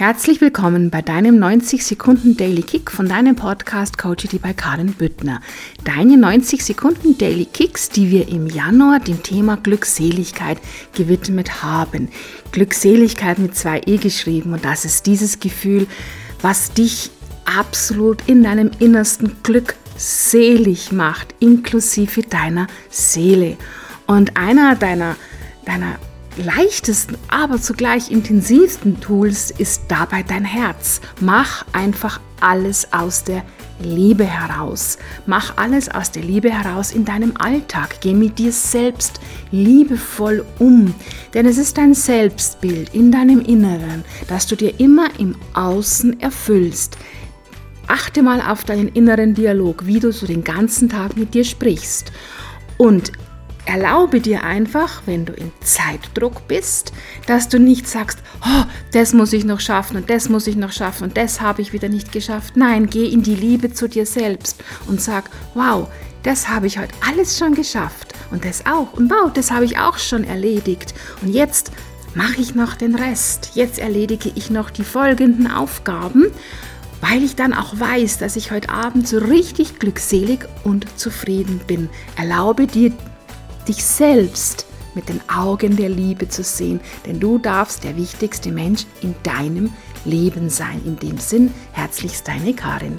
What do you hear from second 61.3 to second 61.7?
habe